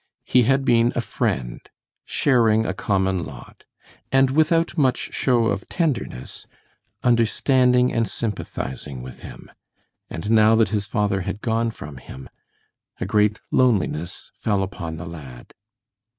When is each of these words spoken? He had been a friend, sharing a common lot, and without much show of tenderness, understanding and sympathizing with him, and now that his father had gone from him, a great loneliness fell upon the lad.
He 0.23 0.41
had 0.49 0.65
been 0.65 0.91
a 0.95 0.99
friend, 0.99 1.59
sharing 2.05 2.65
a 2.65 2.73
common 2.73 3.23
lot, 3.23 3.65
and 4.11 4.31
without 4.31 4.75
much 4.75 5.13
show 5.13 5.45
of 5.45 5.69
tenderness, 5.69 6.47
understanding 7.03 7.93
and 7.93 8.07
sympathizing 8.09 9.03
with 9.03 9.19
him, 9.19 9.51
and 10.09 10.31
now 10.31 10.55
that 10.55 10.69
his 10.69 10.87
father 10.87 11.21
had 11.21 11.41
gone 11.41 11.69
from 11.69 11.97
him, 11.97 12.29
a 12.99 13.05
great 13.05 13.41
loneliness 13.51 14.31
fell 14.33 14.63
upon 14.63 14.97
the 14.97 15.05
lad. 15.05 15.53